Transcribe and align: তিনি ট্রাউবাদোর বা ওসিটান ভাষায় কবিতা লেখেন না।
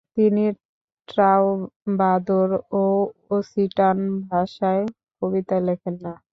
তিনি 0.17 0.43
ট্রাউবাদোর 1.07 2.49
বা 2.63 2.83
ওসিটান 3.31 3.97
ভাষায় 4.25 4.83
কবিতা 5.19 5.55
লেখেন 5.67 5.95
না। 6.05 6.13